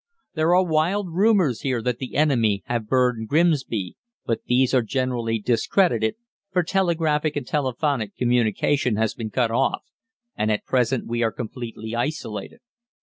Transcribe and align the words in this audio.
"There 0.33 0.55
are 0.55 0.65
wild 0.65 1.11
rumours 1.13 1.61
here 1.61 1.79
that 1.83 1.99
the 1.99 2.15
enemy 2.15 2.63
have 2.65 2.87
burned 2.87 3.27
Grimsby, 3.27 3.97
but 4.25 4.41
these 4.47 4.73
are 4.73 4.81
generally 4.81 5.37
discredited, 5.37 6.15
for 6.51 6.63
telegraphic 6.63 7.35
and 7.35 7.45
telephonic 7.45 8.17
communication 8.17 8.95
has 8.95 9.13
been 9.13 9.29
cut 9.29 9.51
off, 9.51 9.83
and 10.35 10.51
at 10.51 10.65
present 10.65 11.05
we 11.05 11.21
are 11.21 11.31
completely 11.31 11.93
isolated. 11.95 12.61